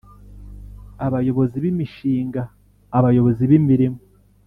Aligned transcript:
Abayobozi 1.05 1.55
b 1.63 1.65
imishinga 1.71 2.41
abayobozi 2.97 3.43
b 3.49 3.51
imirimo 3.59 3.99